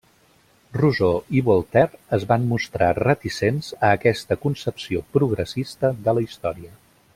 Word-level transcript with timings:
Rousseau 0.77 1.19
i 1.39 1.43
Voltaire 1.49 1.99
es 2.17 2.25
van 2.31 2.47
mostrar 2.53 2.89
reticents 3.01 3.71
a 3.77 3.93
aquesta 3.99 4.39
concepció 4.47 5.05
progressista 5.19 5.95
de 6.09 6.19
la 6.19 6.27
història. 6.29 6.77